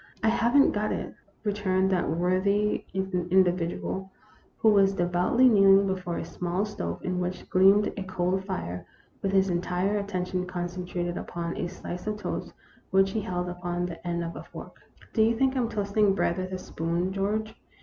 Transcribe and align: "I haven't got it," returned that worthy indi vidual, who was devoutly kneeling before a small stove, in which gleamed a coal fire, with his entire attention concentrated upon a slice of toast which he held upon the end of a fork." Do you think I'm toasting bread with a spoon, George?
"I 0.23 0.29
haven't 0.29 0.71
got 0.71 0.91
it," 0.91 1.13
returned 1.43 1.91
that 1.91 2.09
worthy 2.09 2.85
indi 2.91 3.51
vidual, 3.51 4.09
who 4.57 4.69
was 4.69 4.95
devoutly 4.95 5.47
kneeling 5.47 5.85
before 5.85 6.17
a 6.17 6.25
small 6.25 6.65
stove, 6.65 7.01
in 7.05 7.19
which 7.19 7.47
gleamed 7.51 7.93
a 7.95 8.01
coal 8.01 8.39
fire, 8.39 8.83
with 9.21 9.31
his 9.31 9.51
entire 9.51 9.99
attention 9.99 10.47
concentrated 10.47 11.17
upon 11.17 11.55
a 11.55 11.67
slice 11.67 12.07
of 12.07 12.17
toast 12.17 12.51
which 12.89 13.11
he 13.11 13.21
held 13.21 13.47
upon 13.47 13.85
the 13.85 14.07
end 14.07 14.23
of 14.23 14.35
a 14.35 14.41
fork." 14.43 14.79
Do 15.13 15.21
you 15.21 15.35
think 15.37 15.55
I'm 15.55 15.69
toasting 15.69 16.15
bread 16.15 16.39
with 16.39 16.51
a 16.51 16.57
spoon, 16.57 17.13
George? 17.13 17.53